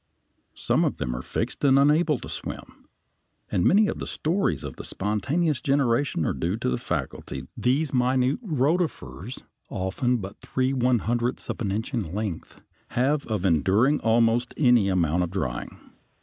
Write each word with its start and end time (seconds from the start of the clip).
Some 0.55 0.83
of 0.83 0.97
them 0.97 1.15
are 1.15 1.21
fixed 1.21 1.63
and 1.63 1.77
unable 1.77 2.17
to 2.17 2.27
swim, 2.27 2.87
and 3.51 3.63
many 3.63 3.85
of 3.87 3.99
the 3.99 4.07
stories 4.07 4.63
of 4.63 4.73
spontaneous 4.81 5.61
generation 5.61 6.25
are 6.25 6.33
due 6.33 6.57
to 6.57 6.69
the 6.71 6.79
faculty 6.79 7.47
these 7.55 7.93
minute 7.93 8.39
rotifers 8.41 9.37
(often 9.69 10.17
but 10.17 10.39
three 10.41 10.73
one 10.73 10.97
hundredths 11.05 11.51
of 11.51 11.61
an 11.61 11.71
inch 11.71 11.93
in 11.93 12.15
length) 12.15 12.61
have 12.97 13.27
of 13.27 13.45
enduring 13.45 13.99
almost 13.99 14.55
any 14.57 14.89
amount 14.89 15.21
of 15.21 15.29
drying. 15.29 15.77